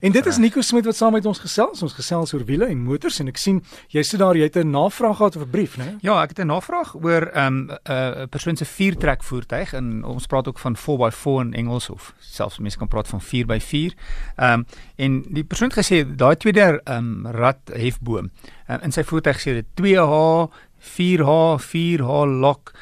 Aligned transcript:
En 0.00 0.12
dit 0.12 0.26
is 0.26 0.36
Nico 0.36 0.60
Smit 0.60 0.84
wat 0.84 0.96
saam 0.96 1.12
met 1.12 1.26
ons 1.28 1.38
gesels. 1.38 1.82
Ons 1.84 1.92
gesels 1.92 2.30
oor 2.32 2.44
wiele 2.48 2.64
en 2.72 2.78
motors 2.80 3.18
en 3.20 3.28
ek 3.28 3.36
sien 3.36 3.58
jy 3.92 4.00
sit 4.06 4.22
daar 4.22 4.38
jy 4.38 4.46
het 4.48 4.56
'n 4.56 4.70
navraag 4.70 5.16
gehad 5.16 5.36
oor 5.36 5.44
'n 5.44 5.50
brief, 5.50 5.76
né? 5.76 5.98
Ja, 6.00 6.22
ek 6.22 6.28
het 6.28 6.38
'n 6.38 6.46
navraag 6.46 6.94
oor 6.94 7.28
'n 7.34 7.38
um, 7.38 7.68
'n 7.68 7.78
uh, 7.90 8.24
persoon 8.30 8.56
se 8.56 8.64
viertrek 8.64 9.22
voertuig 9.22 9.72
en 9.72 10.04
ons 10.04 10.26
praat 10.26 10.48
ook 10.48 10.58
van 10.58 10.76
4x4 10.76 11.40
in 11.40 11.54
Engels 11.54 11.90
of 11.90 12.14
selfs 12.18 12.58
mense 12.58 12.78
kan 12.78 12.88
praat 12.88 13.08
van 13.08 13.20
4x4. 13.20 13.94
Ehm 14.36 14.52
um, 14.52 14.66
en 14.96 15.22
die 15.28 15.44
persoon 15.44 15.68
het 15.68 15.78
gesê 15.84 16.16
daai 16.16 16.36
tweede 16.36 16.80
ehm 16.84 16.96
um, 16.96 17.26
rad 17.26 17.58
hefboom 17.64 18.30
um, 18.68 18.78
in 18.80 18.92
sy 18.92 19.02
voertuig 19.02 19.38
sê 19.40 19.52
dit 19.52 19.66
2H 19.74 20.48
4H 20.80 21.60
4H 21.60 22.40
lok 22.40 22.72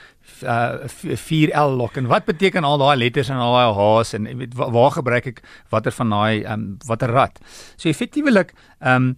uh 0.42 0.86
4L 1.22 1.76
lok 1.78 1.96
en 1.96 2.06
wat 2.10 2.28
beteken 2.28 2.64
al 2.64 2.78
daai 2.78 2.96
letters 2.96 3.30
en 3.32 3.40
al 3.42 3.56
daai 3.56 3.74
H's 3.78 4.14
en 4.18 4.28
weet 4.38 4.54
waar 4.58 4.92
gebruik 4.98 5.32
ek 5.32 5.42
watter 5.72 5.94
van 5.94 6.14
daai 6.14 6.44
um 6.44 6.68
watter 6.86 7.12
rad. 7.14 7.40
So 7.76 7.88
effektiewelik 7.88 8.54
um 8.80 9.14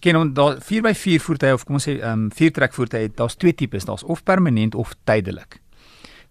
ken 0.00 0.16
ons 0.16 0.34
daar 0.36 0.60
4x4 0.62 1.24
voertuie 1.24 1.54
of 1.56 1.64
kom 1.64 1.80
ons 1.80 1.88
sê 1.88 1.98
um 2.06 2.28
4 2.30 2.54
trek 2.58 2.76
voertuie, 2.76 3.10
daar's 3.16 3.36
twee 3.36 3.54
tipes, 3.56 3.88
daar's 3.88 4.04
of 4.04 4.24
permanent 4.24 4.74
of 4.74 4.94
tydelik. 5.04 5.61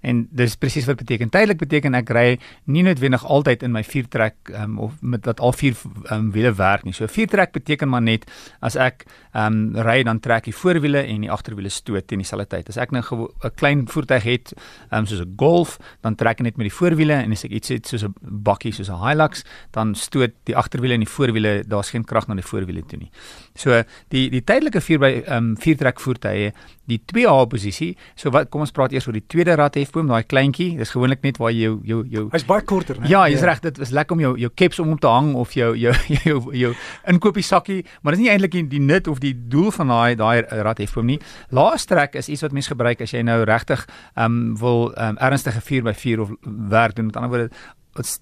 En 0.02 0.28
dis 0.32 0.56
presies 0.56 0.86
wat 0.90 0.98
beteken 1.02 1.30
tydelik 1.30 1.60
beteken 1.62 1.96
ek 1.98 2.10
ry 2.10 2.28
nie 2.66 2.84
noodwendig 2.86 3.24
altyd 3.26 3.64
in 3.64 3.74
my 3.76 3.84
vier 3.86 4.08
trek 4.10 4.52
um, 4.58 4.80
of 4.80 4.96
met 5.02 5.24
dat 5.28 5.40
al 5.40 5.54
vier 5.54 5.78
um, 6.12 6.32
wiele 6.34 6.54
werk 6.58 6.86
nie. 6.88 6.94
So 6.94 7.08
vier 7.08 7.30
trek 7.30 7.54
beteken 7.54 7.90
maar 7.90 8.02
net 8.02 8.26
as 8.66 8.76
ek 8.76 9.06
um, 9.38 9.76
ry 9.86 10.02
dan 10.08 10.20
trek 10.20 10.50
die 10.50 10.56
voorwiele 10.56 11.04
en 11.06 11.28
die 11.28 11.32
agterwiele 11.32 11.70
stoot 11.70 12.08
teen 12.10 12.24
dieselfde 12.24 12.50
tyd. 12.56 12.74
As 12.74 12.80
ek 12.82 12.92
nou 12.92 13.04
'n 13.04 13.54
klein 13.56 13.86
voertuig 13.88 14.24
het 14.24 14.54
um, 14.92 15.06
soos 15.06 15.22
'n 15.22 15.34
Golf, 15.38 15.78
dan 16.02 16.16
trek 16.16 16.40
ek 16.42 16.44
net 16.44 16.58
met 16.58 16.70
die 16.70 16.74
voorwiele 16.74 17.14
en 17.14 17.32
as 17.32 17.46
ek 17.46 17.52
iets 17.52 17.70
het 17.70 17.88
soos 17.88 18.04
'n 18.04 18.14
bakkie 18.22 18.74
soos 18.74 18.90
'n 18.90 19.02
Hilux, 19.06 19.44
dan 19.72 19.96
stoot 19.96 20.34
die 20.46 20.56
agterwiele 20.56 20.94
en 20.94 21.06
die 21.06 21.10
voorwiele, 21.10 21.64
daar's 21.68 21.90
geen 21.90 22.06
krag 22.06 22.28
na 22.28 22.36
die 22.36 22.44
voorwiele 22.44 22.82
toe 22.86 23.00
nie. 23.00 23.12
So 23.56 23.84
die 24.10 24.30
die 24.30 24.42
tydelike 24.42 24.82
4 24.82 25.00
by 25.00 25.24
um, 25.28 25.58
vier 25.58 25.78
trek 25.78 26.00
voertuie 26.00 26.54
die 26.92 27.00
2A 27.14 27.46
posisie. 27.52 27.96
So 28.16 28.32
wat 28.36 28.50
kom 28.52 28.66
ons 28.66 28.74
praat 28.76 28.94
eers 28.96 29.08
oor 29.08 29.18
die 29.18 29.28
tweede 29.28 29.56
rad 29.60 29.78
hefboom, 29.92 30.08
daai 30.08 30.24
kleintjie. 30.24 30.78
Dis 30.80 30.94
gewoonlik 30.96 31.22
net 31.26 31.38
waar 31.42 31.52
jy 31.52 31.68
jou 31.68 31.80
jou 31.84 32.00
jou 32.08 32.24
Hy's 32.32 32.46
baie 32.48 32.64
korter, 32.64 33.00
né? 33.00 33.10
Ja, 33.12 33.26
jy's 33.28 33.44
ja. 33.44 33.52
reg, 33.52 33.60
dit 33.66 33.80
is 33.84 33.92
lekker 33.92 34.16
om 34.16 34.24
jou 34.24 34.32
jou 34.40 34.52
caps 34.56 34.80
om 34.80 34.94
om 34.96 35.00
te 35.00 35.12
hang 35.12 35.34
of 35.36 35.52
jou 35.54 35.74
jou 35.76 35.94
jou 36.16 36.22
jou, 36.32 36.40
jou 36.56 36.72
inkopiesakkie, 37.12 37.82
maar 38.02 38.16
dis 38.16 38.24
nie 38.24 38.32
eintlik 38.32 38.56
die, 38.56 38.64
die 38.72 38.82
nut 38.84 39.10
of 39.12 39.20
die 39.24 39.34
doel 39.36 39.72
van 39.76 39.92
daai 39.92 40.16
daai 40.16 40.64
rad 40.64 40.80
hefboom 40.80 41.12
nie. 41.12 41.20
Laaste 41.52 41.92
trek 41.92 42.16
is 42.16 42.30
iets 42.32 42.46
wat 42.46 42.56
mense 42.56 42.72
gebruik 42.72 43.04
as 43.04 43.12
jy 43.12 43.24
nou 43.28 43.42
regtig 43.44 43.84
ehm 44.16 44.26
um, 44.26 44.40
wil 44.62 44.92
ehm 44.96 45.18
um, 45.18 45.22
ernstige 45.22 45.62
4x4 45.68 46.24
of 46.24 46.34
werk 46.72 46.96
doen. 46.96 47.12
Met 47.12 47.20
ander 47.20 47.32
woorde 47.36 47.50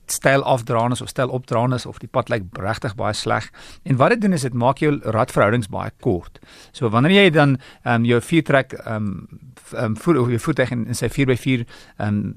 styl 0.09 0.43
afdraan 0.43 0.91
is 0.91 1.01
of 1.01 1.09
styl 1.09 1.29
opdraan 1.29 1.73
is 1.73 1.85
of 1.85 1.99
die 2.01 2.09
pad 2.09 2.29
lyk 2.29 2.47
regtig 2.57 2.95
baie 2.97 3.13
sleg. 3.13 3.49
En 3.83 3.99
wat 3.99 4.09
dit 4.15 4.21
doen 4.21 4.33
is 4.33 4.41
dit 4.41 4.53
maak 4.53 4.81
jou 4.81 4.95
radverhoudings 5.03 5.69
baie 5.69 5.91
kort. 6.01 6.39
So 6.71 6.89
wanneer 6.89 7.11
jy 7.11 7.29
dan 7.29 7.57
ehm 7.83 8.01
um, 8.01 8.05
jou 8.09 8.21
vier 8.21 8.43
trek 8.43 8.73
ehm 8.73 8.95
um, 8.95 9.27
ehm 9.73 9.85
um, 9.85 9.97
voet 9.97 10.17
of 10.17 10.29
jou 10.29 10.39
voet 10.39 10.59
in, 10.59 10.87
in 10.87 10.97
sy 10.97 11.09
4x4 11.09 11.65
ehm 11.99 12.07
um, 12.07 12.33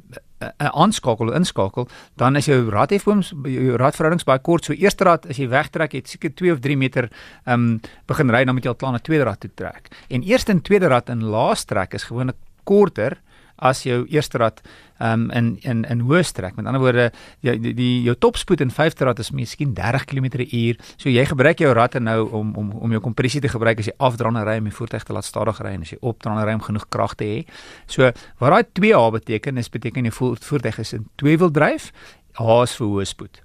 aanskakel 0.59 1.29
of 1.31 1.37
inskakel, 1.39 1.89
dan 2.19 2.37
is 2.37 2.49
jou 2.51 2.59
radhefbooms 2.71 3.33
jou 3.47 3.77
radverhoudings 3.79 4.27
baie 4.27 4.43
kort. 4.43 4.67
So 4.67 4.75
eerste 4.75 5.05
rad 5.05 5.27
as 5.31 5.39
jy 5.39 5.49
wegtrek 5.49 5.95
het 5.97 6.09
seker 6.09 6.35
2 6.35 6.53
of 6.53 6.61
3 6.61 6.77
meter 6.77 7.09
ehm 7.09 7.55
um, 7.55 7.81
begin 8.07 8.31
ry 8.31 8.45
dan 8.45 8.55
moet 8.55 8.65
jy 8.65 8.75
al 8.75 8.81
klaar 8.81 8.93
na 8.93 8.99
tweede 8.99 9.25
rad 9.25 9.41
toe 9.41 9.51
trek. 9.55 9.89
En 10.11 10.23
eerste 10.23 10.53
en 10.53 10.61
tweede 10.61 10.91
rad 10.93 11.09
in 11.09 11.25
laaste 11.25 11.75
trek 11.75 11.95
is 11.95 12.11
gewoonlik 12.11 12.37
korter 12.65 13.19
as 13.63 13.85
jou 13.87 14.03
eerste 14.11 14.41
rad 14.43 14.61
um, 15.03 15.29
in 15.31 15.57
in 15.63 15.85
in 15.91 16.03
hoë 16.07 16.23
strek. 16.27 16.57
Met 16.59 16.67
ander 16.67 16.83
woorde, 16.83 17.09
jou 17.45 17.55
die, 17.63 17.75
die 17.79 17.93
jou 18.07 18.15
topspoed 18.19 18.63
in 18.65 18.73
vyfde 18.75 19.07
rad 19.07 19.23
is 19.23 19.33
miskien 19.35 19.75
30 19.77 20.07
km/h. 20.11 20.81
So 20.97 21.13
jy 21.13 21.25
gebruik 21.31 21.63
jou 21.63 21.73
radde 21.77 22.03
nou 22.03 22.27
om 22.31 22.55
om 22.59 22.73
om 22.73 22.97
jou 22.97 23.03
kompressie 23.05 23.43
te 23.43 23.53
gebruik 23.53 23.83
as 23.83 23.93
jy 23.93 23.97
afdraande 23.99 24.45
ry 24.49 24.59
om 24.63 24.71
die 24.71 24.75
voertuig 24.75 25.07
te 25.07 25.17
laat 25.17 25.29
stadig 25.29 25.63
ry 25.63 25.77
en 25.77 25.87
as 25.87 25.95
jy 25.95 26.01
opdraande 26.01 26.47
ry 26.49 26.57
om 26.59 26.67
genoeg 26.67 26.89
krag 26.89 27.17
te 27.21 27.31
hê. 27.31 27.39
So 27.87 28.11
wat 28.43 28.57
daai 28.57 28.65
2H 28.81 29.15
beteken, 29.21 29.59
is 29.59 29.71
beteken 29.73 30.11
jy 30.11 30.15
voertuig 30.19 30.83
is 30.83 30.93
in 30.99 31.09
tweewieldryf. 31.23 31.93
H 32.41 32.63
is 32.65 32.77
vir 32.79 32.89
hoë 32.89 33.09
spoed. 33.09 33.43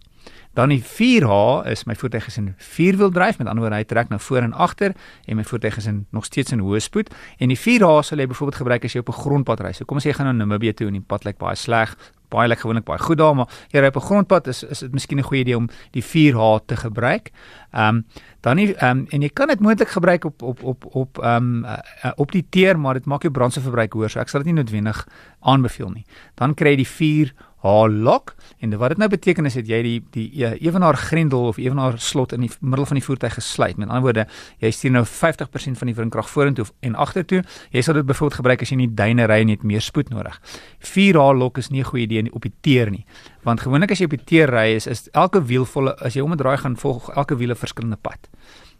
Dan 0.53 0.69
die 0.69 0.83
4H 0.83 1.67
is 1.69 1.85
my 1.85 1.95
voertuig 1.95 2.27
is 2.27 2.37
in 2.37 2.53
vierwieldryf, 2.57 3.37
met 3.37 3.47
ander 3.47 3.63
woorde 3.63 3.75
hy 3.75 3.83
trek 3.83 4.09
nou 4.09 4.19
voor 4.19 4.41
en 4.41 4.53
agter 4.53 4.95
en 5.25 5.35
my 5.35 5.43
voertuig 5.43 5.77
is 5.77 5.85
in 5.85 6.05
nog 6.11 6.25
steeds 6.25 6.51
in 6.51 6.59
hoë 6.59 6.81
spoed 6.81 7.13
en 7.37 7.53
die 7.53 7.59
4H 7.59 8.09
sal 8.09 8.17
jy 8.17 8.27
byvoorbeeld 8.27 8.61
gebruik 8.61 8.85
as 8.85 8.93
jy 8.93 8.99
op 8.99 9.09
'n 9.09 9.21
grondpad 9.21 9.59
ry. 9.61 9.71
So 9.73 9.85
kom 9.85 9.97
ons 9.97 10.05
sê 10.05 10.09
jy 10.09 10.17
gaan 10.17 10.25
na 10.25 10.45
Namibië 10.45 10.73
toe 10.73 10.87
en 10.87 10.93
die 10.93 11.01
pad 11.01 11.25
lyk 11.25 11.37
baie 11.37 11.55
sleg, 11.55 11.95
baie 12.29 12.47
lyk 12.49 12.59
gewoonlik 12.59 12.85
baie 12.87 12.99
goed 12.99 13.17
daar, 13.17 13.35
maar 13.35 13.47
jy 13.71 13.79
ry 13.79 13.87
op 13.87 13.95
'n 13.95 14.07
grondpad 14.07 14.47
is 14.47 14.63
is 14.63 14.79
dit 14.79 14.93
miskien 14.93 15.19
'n 15.19 15.23
goeie 15.23 15.41
idee 15.41 15.57
om 15.57 15.69
die 15.91 16.03
4H 16.03 16.65
te 16.65 16.75
gebruik. 16.75 17.31
Ehm 17.71 17.95
um, 17.95 18.05
dan 18.41 18.55
nie 18.55 18.73
ehm 18.75 18.97
um, 18.97 19.05
en 19.09 19.21
jy 19.21 19.29
kan 19.29 19.47
dit 19.47 19.59
moontlik 19.59 19.89
gebruik 19.89 20.25
op 20.25 20.41
op 20.41 20.63
op 20.63 20.85
op 20.95 21.17
ehm 21.17 21.35
um, 21.35 21.65
uh, 21.65 22.11
op 22.15 22.31
die 22.31 22.45
teer, 22.49 22.79
maar 22.79 22.93
dit 22.93 23.05
maak 23.05 23.21
jou 23.21 23.31
brandstofverbruik 23.31 23.93
hoër, 23.93 24.09
so 24.09 24.19
ek 24.19 24.29
sal 24.29 24.43
dit 24.43 24.53
nie 24.53 24.61
noodwendig 24.61 25.07
aanbeveel 25.39 25.89
nie. 25.89 26.05
Dan 26.35 26.53
kry 26.53 26.69
jy 26.69 26.75
die 26.75 26.87
4 26.87 27.33
lok 27.63 28.35
en 28.59 28.77
wat 28.77 28.89
dit 28.89 28.97
nou 28.97 29.09
beteken 29.09 29.45
is 29.45 29.53
dat 29.53 29.67
jy 29.67 29.81
die 29.81 29.97
die 30.11 30.27
uh, 30.45 30.53
ewenaar 30.61 30.95
grendel 30.97 31.47
of 31.47 31.57
ewenaar 31.57 31.99
slot 31.99 32.33
in 32.33 32.41
die 32.41 32.51
middel 32.61 32.85
van 32.85 32.95
die 32.95 33.03
voertuig 33.03 33.33
gesluit. 33.33 33.77
Met 33.77 33.89
ander 33.89 34.01
woorde, 34.01 34.27
jy 34.59 34.71
stuur 34.71 34.91
nou 34.91 35.05
50% 35.05 35.77
van 35.77 35.87
die 35.87 35.95
windkrag 35.95 36.29
vorentoe 36.29 36.65
en 36.79 36.95
agtertoe. 36.95 37.43
Jy 37.71 37.81
sal 37.81 37.93
dit 37.93 38.05
byvoorbeeld 38.05 38.39
gebruik 38.41 38.61
as 38.61 38.69
jy 38.69 38.77
nie 38.77 38.89
duine 38.93 39.25
ry 39.25 39.41
en 39.41 39.49
jy 39.49 39.57
het 39.57 39.63
meer 39.63 39.81
spoed 39.81 40.09
nodig. 40.09 40.39
4 40.79 41.17
haar 41.17 41.35
lok 41.35 41.57
is 41.57 41.69
nie 41.69 41.81
'n 41.81 41.89
goeie 41.89 42.03
idee 42.03 42.31
op 42.31 42.41
die 42.41 42.53
teer 42.61 42.91
nie. 42.91 43.05
Want 43.43 43.61
gewoonlik 43.61 43.91
as 43.91 43.99
jy 43.99 44.05
op 44.05 44.15
die 44.17 44.25
teer 44.25 44.49
ry 44.49 44.75
is, 44.75 44.87
is 44.87 45.09
elke 45.13 45.41
wiel 45.41 45.65
volle 45.65 45.95
as 45.99 46.13
jy 46.13 46.21
om 46.21 46.31
'n 46.31 46.37
draai 46.37 46.57
gaan 46.57 46.77
volg 46.77 47.09
elke 47.15 47.35
wiel 47.35 47.51
'n 47.51 47.55
verskillende 47.55 47.97
pad. 48.01 48.29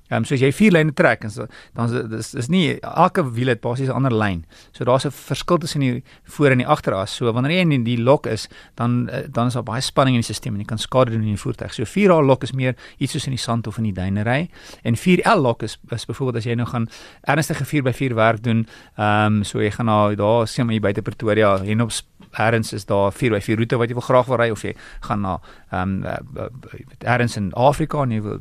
Ehm 0.09 0.23
um, 0.23 0.25
so 0.25 0.35
as 0.35 0.41
jy 0.41 0.51
vier 0.55 0.71
lyne 0.71 0.93
trek 0.93 1.23
en 1.27 1.31
so 1.31 1.47
dan 1.75 2.15
is 2.17 2.31
dis 2.31 2.49
nie 2.49 2.79
elke 2.79 3.23
wiel 3.35 3.51
het 3.51 3.61
basies 3.61 3.89
'n 3.89 3.97
ander 3.99 4.13
lyn. 4.13 4.45
So 4.71 4.85
daar's 4.85 5.05
'n 5.05 5.11
verskil 5.11 5.57
tussen 5.57 5.81
die 5.81 6.03
voor 6.23 6.51
en 6.51 6.57
die 6.57 6.67
agteras. 6.67 7.15
So 7.15 7.31
wanneer 7.33 7.51
jy 7.51 7.71
in 7.73 7.83
die 7.83 7.97
lok 7.97 8.25
is, 8.27 8.47
dan 8.75 9.09
eh, 9.09 9.27
dan 9.29 9.47
is 9.47 9.53
daar 9.53 9.63
baie 9.63 9.81
spanning 9.81 10.15
in 10.15 10.21
die 10.21 10.33
stelsel 10.33 10.53
en 10.53 10.59
jy 10.59 10.65
kan 10.65 10.77
skade 10.77 11.11
doen 11.11 11.21
in 11.21 11.35
die 11.35 11.37
voertuig. 11.37 11.73
So 11.73 11.83
4H 11.83 12.25
lok 12.25 12.43
is 12.43 12.51
meer 12.51 12.75
iets 12.97 13.11
soos 13.11 13.25
in 13.25 13.31
die 13.31 13.39
sand 13.39 13.67
of 13.67 13.77
in 13.77 13.83
die 13.83 13.93
duinery 13.93 14.49
en 14.83 14.95
4L 14.95 15.41
lok 15.41 15.63
is 15.63 15.77
is 15.91 16.05
byvoorbeeld 16.05 16.37
as 16.37 16.43
jy 16.45 16.55
nou 16.55 16.67
gaan 16.67 16.87
ernstige 17.21 17.65
4x4 17.65 18.13
werk 18.13 18.43
doen, 18.43 18.67
ehm 18.97 19.25
um, 19.25 19.43
so 19.43 19.59
jy 19.59 19.71
gaan 19.71 19.85
na 19.85 20.15
daar 20.15 20.47
sien 20.47 20.65
maar 20.65 20.75
jy 20.75 20.81
buite 20.81 21.01
Pretoria 21.01 21.57
en 21.63 21.81
op 21.81 21.91
Erns 22.37 22.73
is 22.73 22.85
daar 22.85 23.11
4x4 23.11 23.57
roete 23.57 23.77
wat 23.77 23.89
jy 23.89 23.97
wil 23.97 24.05
graag 24.05 24.25
wil 24.29 24.37
ry 24.37 24.49
of 24.53 24.63
jy 24.63 24.73
gaan 25.07 25.21
na 25.21 25.39
ehm 25.71 26.05
um, 26.05 26.63
Erns 27.03 27.37
in 27.37 27.53
Afrika 27.53 28.03
en 28.03 28.11
jy 28.11 28.21
wil 28.21 28.39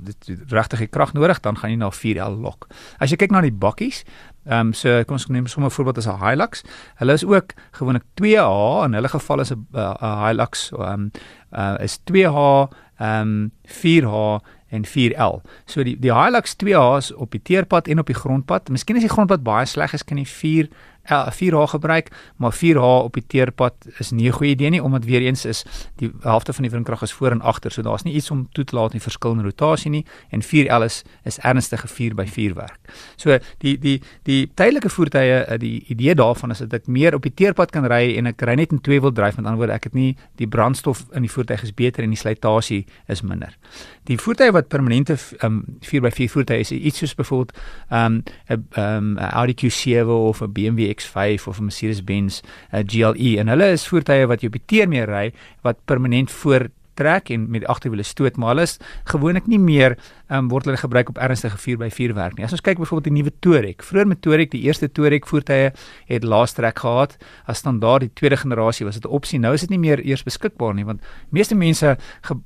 regtig 0.52 0.84
die 0.84 0.92
krag 0.92 1.12
nodig 1.12 1.40
dan 1.40 1.56
gaan 1.56 1.70
jy 1.70 1.76
na 1.76 1.90
4L 1.90 2.40
lok. 2.40 2.68
As 2.98 3.10
jy 3.10 3.16
kyk 3.16 3.34
na 3.34 3.40
die 3.44 3.52
bakkies, 3.52 4.04
ehm 4.46 4.68
um, 4.68 4.74
so 4.74 5.04
kom 5.04 5.18
ons 5.18 5.28
neem 5.28 5.46
sommer 5.46 5.70
'n 5.70 5.74
voorbeeld 5.74 5.98
as 5.98 6.08
'n 6.08 6.20
Hilux. 6.20 6.62
Hulle 6.96 7.12
is 7.12 7.24
ook 7.24 7.54
gewoonlik 7.72 8.04
2H 8.20 8.84
in 8.84 8.92
hulle 8.94 9.08
geval 9.08 9.40
is 9.40 9.52
'n 9.52 9.66
Hilux 9.72 10.72
ehm 10.72 10.92
um, 10.92 11.10
uh, 11.52 11.76
is 11.80 11.98
2H 12.04 12.68
ehm 12.98 13.20
um, 13.20 13.52
4H 13.64 14.42
en 14.68 14.84
4L. 14.86 15.40
So 15.64 15.82
die 15.82 15.96
die 15.98 16.12
Hilux 16.14 16.56
2H's 16.62 17.12
op 17.14 17.30
die 17.30 17.42
teerpad 17.42 17.88
en 17.88 17.98
op 17.98 18.06
die 18.06 18.18
grondpad. 18.18 18.68
Miskien 18.68 18.96
as 18.96 19.02
die 19.06 19.12
grondpad 19.12 19.44
baie 19.46 19.66
sleg 19.66 19.94
is, 19.94 20.04
kan 20.04 20.18
jy 20.18 20.26
4 20.26 20.64
'n 20.64 20.70
4H 21.08 21.70
gebruik, 21.70 22.10
maar 22.36 22.52
4H 22.54 23.04
op 23.04 23.14
die 23.14 23.26
teerpad 23.26 23.74
is 23.98 24.10
nie 24.10 24.28
'n 24.28 24.32
goeie 24.32 24.50
idee 24.50 24.70
nie 24.70 24.82
omdat 24.82 25.04
weer 25.04 25.20
eens 25.20 25.44
is 25.44 25.64
die 25.96 26.10
helfte 26.20 26.52
van 26.52 26.62
die 26.62 26.70
windkrag 26.70 27.02
is 27.02 27.12
voor 27.12 27.30
en 27.30 27.40
agter, 27.40 27.70
so 27.70 27.82
daar's 27.82 28.02
nie 28.02 28.14
iets 28.14 28.30
om 28.30 28.48
toe 28.52 28.64
te 28.64 28.76
laat 28.76 28.92
nie 28.92 29.00
verskillende 29.00 29.42
rotasie 29.42 29.90
nie 29.90 30.04
en 30.30 30.42
4L 30.42 30.82
is 30.82 31.02
is 31.24 31.38
ernstige 31.38 31.88
4x4 31.88 32.54
werk. 32.54 32.78
So 33.16 33.38
die 33.58 33.78
die 33.78 34.02
die 34.22 34.50
tydelike 34.54 34.88
voertuie, 34.88 35.44
eh, 35.44 35.58
die 35.58 35.84
idee 35.88 36.14
daarvan 36.14 36.50
is 36.50 36.58
dat 36.58 36.72
ek 36.72 36.86
meer 36.86 37.14
op 37.14 37.22
die 37.22 37.34
teerpad 37.34 37.70
kan 37.70 37.86
ry 37.86 38.16
en 38.16 38.26
ek 38.26 38.42
ry 38.42 38.54
net 38.54 38.72
in 38.72 38.80
twee 38.80 39.00
wiel 39.00 39.12
dryf, 39.12 39.36
met 39.36 39.46
ander 39.46 39.58
woorde 39.58 39.72
ek 39.72 39.84
het 39.84 39.94
nie 39.94 40.16
die 40.36 40.46
brandstof 40.46 41.04
in 41.12 41.22
die 41.22 41.30
voertuig 41.30 41.62
is 41.62 41.74
beter 41.74 42.04
en 42.04 42.10
die 42.10 42.18
slytasie 42.18 42.84
is 43.08 43.22
minder. 43.22 43.56
Die 44.04 44.18
voertuie 44.18 44.52
wat 44.52 44.68
permanente 44.68 45.16
um, 45.42 45.64
4x4 45.80 46.30
voertuie 46.30 46.60
is, 46.60 46.72
iets 46.72 46.98
soos 46.98 47.14
byvoorbeeld 47.14 47.52
'n 47.90 47.94
um, 47.94 48.22
'n 48.48 48.80
um, 48.80 49.18
Audi 49.18 49.54
Q7 49.54 50.06
of 50.08 50.42
'n 50.42 50.52
BMW 50.52 50.88
X5 50.96 51.48
of 51.48 51.60
'n 51.60 51.68
Mercedes-Benz 51.68 52.40
uh, 52.42 52.80
GLE 52.80 53.38
en 53.40 53.48
hulle 53.52 53.70
is 53.72 53.86
voertuie 53.86 54.26
wat 54.26 54.42
jy 54.42 54.48
op 54.52 54.58
die 54.58 54.66
teer 54.66 54.88
mee 54.88 55.04
ry 55.04 55.32
wat 55.62 55.84
permanent 55.84 56.30
voor 56.30 56.68
trek 56.96 57.30
en 57.30 57.50
met 57.50 57.66
agterwiele 57.68 58.06
stoot 58.06 58.36
maar 58.36 58.54
hulle 58.54 58.66
is 58.68 58.78
gewoonlik 59.12 59.46
nie 59.46 59.60
meer 59.60 59.96
um, 60.28 60.48
word 60.48 60.64
hulle 60.68 60.80
gebruik 60.80 61.08
op 61.12 61.18
ernstige 61.18 61.58
4x4 61.58 62.14
werk 62.16 62.36
nie. 62.36 62.44
As 62.46 62.54
ons 62.56 62.64
kyk 62.64 62.80
byvoorbeeld 62.80 63.08
die 63.10 63.14
nuwe 63.16 63.32
Touareg, 63.44 63.84
vroeër 63.86 64.10
met 64.10 64.22
Touareg, 64.24 64.50
die 64.54 64.62
eerste 64.66 64.88
Touareg 64.92 65.26
voertuie 65.28 65.72
het 66.08 66.26
laastrek 66.26 66.78
gehad 66.82 67.16
as 67.46 67.62
standaard 67.62 68.06
die 68.06 68.12
tweede 68.14 68.38
generasie 68.40 68.86
was 68.86 68.98
dit 68.98 69.04
'n 69.04 69.12
opsie. 69.12 69.38
Nou 69.38 69.54
is 69.54 69.60
dit 69.60 69.70
nie 69.70 69.78
meer 69.78 70.00
eers 70.04 70.22
beskikbaar 70.22 70.74
nie 70.74 70.84
want 70.84 71.00
meeste 71.30 71.54
mense 71.54 71.96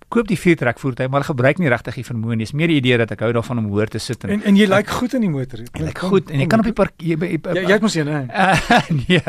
koop 0.08 0.26
die 0.28 0.38
viertrek 0.38 0.78
voertuie 0.78 1.08
maar 1.08 1.20
hulle 1.20 1.34
gebruik 1.34 1.58
nie 1.58 1.68
regtig 1.68 1.94
die 1.94 2.04
vermoë 2.04 2.36
nie. 2.36 2.44
Dis 2.44 2.52
meer 2.52 2.68
die 2.68 2.76
idee 2.76 2.98
dat 2.98 3.10
ek 3.10 3.20
hou 3.20 3.32
daarvan 3.32 3.58
om 3.58 3.68
hoor 3.68 3.86
te 3.86 3.98
sit 3.98 4.24
en 4.24 4.30
en, 4.30 4.42
en 4.42 4.56
jy 4.56 4.66
lyk 4.66 4.86
like 4.86 4.92
goed 4.92 5.14
in 5.14 5.20
die 5.20 5.30
motor. 5.30 5.58
Jy 5.58 5.84
lyk 5.84 5.98
goed 5.98 6.30
en 6.30 6.40
jy 6.40 6.46
kan 6.46 6.58
op 6.58 6.64
die 6.64 6.72
park 6.72 6.92
jy 6.98 7.16
jy, 7.16 7.66
jy 7.68 7.78
moet 7.80 7.90
sien 7.90 8.06
hè. 8.06 8.26
Nee. 9.10 9.22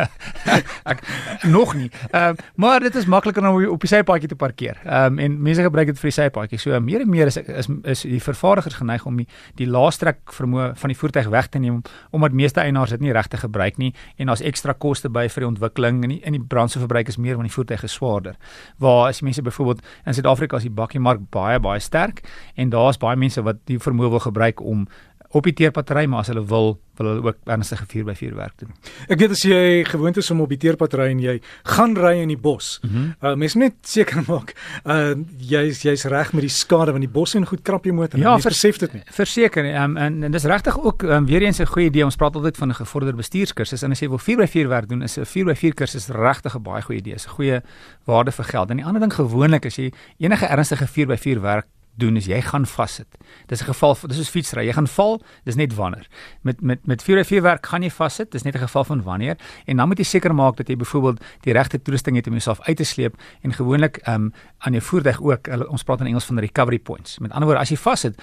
Ek 0.84 1.04
nog 1.44 1.76
nie. 1.76 1.90
Ehm 2.12 2.36
uh, 2.36 2.50
maar 2.56 2.80
dit 2.80 2.96
is 2.96 3.06
makliker 3.06 3.48
om 3.48 3.66
op 3.66 3.82
die 3.82 3.90
sypaadjie 3.90 4.28
te 4.28 4.36
parkeer. 4.36 4.78
Ehm 4.86 5.14
um, 5.14 5.20
en 5.20 5.42
mense 5.42 5.62
gebruik 5.62 5.88
dit 5.88 6.00
vir 6.00 6.10
die 6.10 6.18
sypaadjie. 6.18 6.60
So 6.60 6.80
meer 6.80 7.02
en 7.02 7.10
meer 7.10 7.32
is 7.32 7.38
is 7.38 7.70
is 7.84 8.02
die 8.02 8.22
vervaardigers 8.42 8.80
geneig 8.82 9.06
om 9.06 9.20
die, 9.22 9.28
die 9.60 9.68
laastrek 9.70 10.34
vermoë 10.34 10.72
van 10.82 10.94
die 10.94 10.98
voertuig 10.98 11.30
weg 11.34 11.50
te 11.54 11.62
neem 11.62 11.82
omdat 12.12 12.36
meeste 12.38 12.62
eienaars 12.64 12.96
dit 12.96 13.04
nie 13.06 13.14
regtig 13.16 13.46
gebruik 13.46 13.78
nie 13.82 13.92
en 14.18 14.32
daar's 14.32 14.44
ekstra 14.46 14.74
koste 14.74 15.10
by 15.10 15.28
vir 15.30 15.46
die 15.46 15.50
ontwikkeling 15.52 16.02
en 16.04 16.16
die, 16.16 16.20
in 16.28 16.38
die 16.38 16.44
brandstofverbruik 16.54 17.12
is 17.12 17.20
meer 17.22 17.38
want 17.40 17.50
die 17.50 17.56
voertuig 17.56 17.86
is 17.88 17.98
swaarder. 17.98 18.38
Waar 18.82 19.10
as 19.10 19.22
mense 19.22 19.42
byvoorbeeld 19.46 19.86
in 20.06 20.18
Suid-Afrika 20.18 20.58
is 20.58 20.68
die 20.68 20.74
bakkiemark 20.74 21.28
baie 21.34 21.60
baie 21.62 21.80
sterk 21.80 22.24
en 22.56 22.74
daar's 22.74 23.00
baie 23.02 23.20
mense 23.20 23.44
wat 23.46 23.62
die 23.70 23.80
vermoë 23.82 24.16
wil 24.16 24.26
gebruik 24.26 24.62
om 24.62 24.88
op 25.32 25.48
die 25.48 25.54
teerpad 25.56 25.92
ry, 25.96 26.06
maar 26.12 26.26
as 26.26 26.30
hulle 26.32 26.44
wil, 26.48 26.74
wil 27.00 27.08
hulle 27.08 27.24
ook 27.30 27.38
ernstige 27.50 27.86
4x4 27.88 28.34
werk 28.36 28.58
doen. 28.60 28.72
Ek 29.08 29.20
weet 29.22 29.36
as 29.36 29.44
jy 29.48 29.84
gewoond 29.88 30.20
is 30.20 30.32
om 30.34 30.42
op 30.44 30.52
die 30.52 30.60
teerpad 30.60 30.96
ry 31.00 31.08
en 31.14 31.22
jy 31.24 31.38
gaan 31.76 31.96
ry 32.00 32.18
in 32.22 32.34
die 32.34 32.40
bos. 32.40 32.80
Mm 32.84 32.90
-hmm. 32.90 33.14
uh, 33.22 33.36
mens 33.36 33.56
moet 33.56 33.64
net 33.64 33.78
seker 33.82 34.24
maak 34.28 34.54
uh 34.86 35.16
jy's 35.38 35.82
jy's 35.84 36.04
reg 36.06 36.34
met 36.34 36.42
die 36.42 36.52
skade 36.52 36.92
want 36.92 37.04
die 37.04 37.12
bos 37.12 37.36
en 37.36 37.46
goed 37.46 37.62
krap 37.62 37.86
jou 37.86 37.96
motor. 37.96 38.20
Ja, 38.20 38.38
versef 38.40 38.78
dit 38.78 38.94
nie. 38.94 39.04
Verseker 39.06 39.66
um, 39.84 39.98
en 39.98 40.24
en 40.24 40.32
dis 40.32 40.44
regtig 40.44 40.80
ook 40.80 41.04
um, 41.04 41.26
weer 41.26 41.42
eens 41.42 41.60
'n 41.60 41.66
goeie 41.66 41.88
idee. 41.88 42.04
Ons 42.06 42.16
praat 42.16 42.36
altyd 42.36 42.58
van 42.58 42.70
'n 42.70 42.74
gevorderde 42.74 43.18
bestuurskursus 43.18 43.84
en 43.84 43.92
as 43.92 44.00
jy 44.00 44.10
wil 44.10 44.20
4x4 44.20 44.68
werk 44.68 44.90
doen, 44.90 45.02
is 45.02 45.18
'n 45.18 45.26
4x4 45.26 45.74
kursus 45.74 46.08
regtig 46.08 46.56
'n 46.56 46.62
baie 46.62 46.82
goeie 46.82 47.00
idee. 47.00 47.14
Is 47.14 47.28
'n 47.28 47.30
goeie 47.30 47.62
waarde 48.06 48.32
vir 48.32 48.46
geld. 48.46 48.70
En 48.70 48.76
die 48.78 48.86
ander 48.86 49.02
ding 49.02 49.14
gewoonlik 49.14 49.66
as 49.66 49.76
jy 49.76 49.92
enige 50.18 50.46
ernstige 50.46 50.88
4x4 50.88 51.42
werk 51.42 51.66
doen 51.96 52.16
is 52.16 52.26
jy 52.26 52.42
gaan 52.42 52.66
vassit. 52.66 53.08
Dis 53.48 53.62
'n 53.62 53.66
geval 53.66 53.98
dis 54.08 54.18
soos 54.18 54.30
fietsry. 54.30 54.66
Jy 54.66 54.74
gaan 54.74 54.88
val, 54.88 55.22
dis 55.44 55.56
net 55.56 55.76
wanneer. 55.76 56.08
Met 56.42 56.62
met 56.62 56.86
met 56.86 57.04
4x4 57.04 57.42
werk 57.42 57.66
gaan 57.66 57.84
jy 57.84 57.90
vassit. 57.90 58.32
Dis 58.32 58.44
net 58.44 58.56
'n 58.56 58.60
geval 58.60 58.84
van 58.84 59.04
wanneer. 59.04 59.38
En 59.66 59.78
dan 59.78 59.88
moet 59.88 59.98
jy 59.98 60.04
seker 60.04 60.36
maak 60.36 60.58
dat 60.58 60.68
jy 60.68 60.76
byvoorbeeld 60.76 61.24
die 61.42 61.54
regte 61.54 61.82
toerusting 61.82 62.16
het 62.16 62.28
om 62.28 62.32
jouself 62.32 62.62
uit 62.62 62.78
te 62.78 62.84
sleep 62.84 63.16
en 63.42 63.54
gewoonlik 63.54 64.08
um 64.08 64.34
aan 64.58 64.72
jou 64.72 64.84
voertuig 64.84 65.22
ook. 65.22 65.48
Ons 65.70 65.84
praat 65.84 66.00
in 66.00 66.06
Engels 66.06 66.26
van 66.26 66.40
recovery 66.40 66.80
points. 66.80 67.20
Met 67.20 67.32
ander 67.32 67.46
woorde, 67.46 67.62
as 67.62 67.70
jy 67.70 67.78
vassit, 67.78 68.22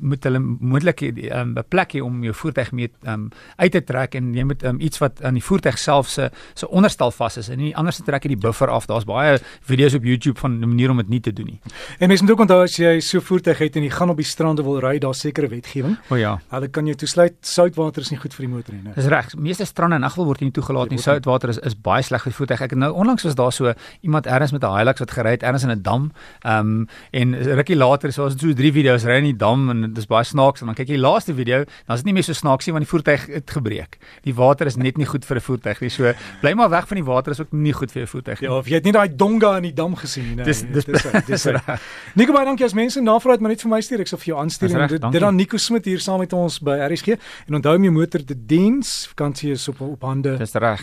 moet 0.00 0.24
hulle 0.24 0.38
moontlik 0.38 1.00
'n 1.00 1.32
um, 1.32 1.54
plek 1.68 1.92
hê 1.92 2.00
om 2.00 2.22
jou 2.22 2.34
voertuig 2.34 2.72
mee 2.72 2.92
um 3.06 3.28
uit 3.56 3.72
te 3.72 3.84
trek 3.84 4.14
en 4.14 4.34
jy 4.34 4.44
moet 4.44 4.62
um 4.62 4.80
iets 4.80 4.98
wat 4.98 5.22
aan 5.22 5.34
die 5.34 5.44
voertuig 5.44 5.78
self 5.78 6.08
se 6.08 6.30
se 6.54 6.68
onderstel 6.68 7.10
vas 7.10 7.36
is 7.36 7.48
en 7.48 7.58
nie 7.58 7.76
anders 7.76 8.00
trek 8.04 8.22
jy 8.22 8.28
die 8.28 8.42
buffer 8.46 8.68
af. 8.68 8.86
Daar's 8.86 9.04
baie 9.04 9.38
video's 9.60 9.94
op 9.94 10.04
YouTube 10.04 10.38
van 10.38 10.60
'n 10.60 10.68
manier 10.68 10.90
om 10.90 10.96
dit 10.96 11.08
nie 11.08 11.20
te 11.20 11.32
doen 11.32 11.46
nie. 11.46 11.60
En 11.98 12.08
mens 12.08 12.20
moet 12.20 12.30
ook 12.30 12.40
onthou 12.40 12.62
as 12.62 12.76
jy 12.76 13.00
so 13.06 13.20
voertuig 13.20 13.58
het 13.58 13.76
en 13.76 13.82
jy 13.82 13.90
gaan 13.90 14.10
op 14.10 14.16
die 14.16 14.26
strande 14.26 14.62
wil 14.66 14.80
ry, 14.80 14.98
daar's 14.98 15.20
sekere 15.20 15.48
wetgewing. 15.48 15.96
O 16.10 16.18
ja. 16.20 16.36
Hulle 16.50 16.68
kan 16.68 16.86
jou 16.86 16.96
toesluit 16.96 17.34
soutwater 17.40 18.02
is 18.02 18.10
nie 18.10 18.18
goed 18.18 18.34
vir 18.34 18.46
die 18.46 18.52
motor 18.52 18.74
nie. 18.74 18.94
Dis 18.94 19.08
reg. 19.12 19.34
Meeste 19.34 19.64
strande 19.64 19.96
in 19.96 20.08
geval 20.08 20.26
word 20.26 20.40
nie 20.40 20.50
toegelaat 20.50 20.90
nie. 20.90 20.98
Soutwater 20.98 21.52
is 21.52 21.58
is 21.66 21.74
baie 21.74 22.02
sleg 22.02 22.22
vir 22.26 22.32
voertuig. 22.32 22.64
Ek 22.66 22.74
nou 22.74 22.92
onlangs 22.92 23.24
was 23.26 23.36
daar 23.38 23.52
so 23.52 23.72
iemand 24.02 24.26
ergens 24.26 24.52
met 24.52 24.64
'n 24.64 24.76
Hilux 24.76 24.98
wat 25.00 25.10
gery 25.10 25.30
het 25.36 25.42
ergens 25.42 25.62
in 25.62 25.70
'n 25.70 25.82
dam. 25.82 26.12
Ehm 26.42 26.58
um, 26.58 26.88
en 27.12 27.34
rukkie 27.34 27.76
later 27.76 28.12
so 28.12 28.22
was 28.22 28.36
dit 28.36 28.42
so 28.42 28.54
drie 28.54 28.72
video's 28.72 29.04
ry 29.04 29.18
in 29.18 29.24
die 29.24 29.36
dam 29.36 29.70
en 29.70 29.80
dit 29.80 29.98
is 29.98 30.06
baie 30.06 30.24
snaaks 30.24 30.60
en 30.60 30.66
dan 30.66 30.74
kyk 30.74 30.88
jy 30.88 30.96
die 30.96 31.06
laaste 31.08 31.34
video, 31.34 31.64
dan 31.86 31.96
is 31.96 32.02
dit 32.02 32.04
nie 32.04 32.14
meer 32.14 32.24
so 32.24 32.32
snaaks 32.32 32.66
nie 32.66 32.72
want 32.72 32.84
die 32.84 32.90
voertuig 32.90 33.26
het 33.26 33.50
gebreek. 33.50 33.98
Die 34.22 34.34
water 34.34 34.66
is 34.66 34.76
net 34.76 34.96
nie 34.96 35.06
goed 35.06 35.24
vir 35.24 35.36
'n 35.36 35.40
voertuig 35.40 35.80
nie. 35.80 35.90
So 35.90 36.12
bly 36.40 36.52
maar 36.54 36.70
weg 36.70 36.88
van 36.88 36.96
die 36.96 37.04
water 37.04 37.32
is 37.32 37.40
ook 37.40 37.52
nie 37.52 37.72
goed 37.72 37.92
vir 37.92 38.02
jou 38.02 38.08
voertuig 38.08 38.40
nie. 38.40 38.48
Ja, 38.48 38.56
of 38.56 38.66
jy 38.66 38.74
het 38.74 38.84
nie 38.84 38.92
daai 38.92 39.16
donga 39.16 39.56
in 39.56 39.62
die 39.62 39.74
dam 39.74 39.96
gesien 39.96 40.36
nie. 40.36 40.44
Dis 40.44 40.64
dis 40.72 40.84
dis 41.26 41.44
reg. 41.56 41.80
Nico 42.14 42.32
baie 42.32 42.44
dankie 42.44 42.64
as 42.64 42.74
mense 42.96 43.12
navraag 43.12 43.36
het 43.36 43.40
maar 43.40 43.50
net 43.50 43.62
vir 43.62 43.70
my 43.70 43.80
stuur 43.84 44.02
ek 44.04 44.10
sal 44.10 44.20
vir 44.20 44.30
jou 44.30 44.38
aanstuur 44.40 44.74
en 44.74 44.88
dit 44.88 45.06
dit 45.12 45.20
dan 45.20 45.36
Nico 45.36 45.60
Smit 45.60 45.84
hier 45.84 46.00
saam 46.00 46.20
met 46.22 46.32
ons 46.32 46.58
by 46.64 46.76
RSG 46.86 47.16
en 47.48 47.58
onthou 47.58 47.76
my 47.78 47.92
motor 47.92 48.24
te 48.24 48.34
diens 48.34 49.06
vakansie 49.12 49.52
is 49.52 49.68
op 49.68 49.80
op 49.80 50.02
hande. 50.02 50.36
Dis 50.40 50.54
reg. 50.54 50.82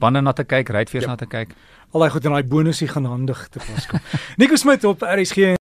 Bande 0.00 0.20
na 0.20 0.32
te 0.32 0.44
kyk 0.44 0.72
ry 0.74 0.84
weer 0.92 1.02
ja. 1.02 1.14
na 1.14 1.16
te 1.16 1.26
kyk. 1.26 1.54
Al 1.92 2.04
daai 2.04 2.10
goed 2.10 2.24
en 2.24 2.36
daai 2.36 2.44
bonusie 2.44 2.88
gaan 2.88 3.08
handig 3.08 3.48
te 3.48 3.58
pas 3.64 3.86
kom. 3.86 4.00
Nico 4.40 4.56
Smit 4.60 4.84
op 4.84 5.02
RSG 5.02 5.63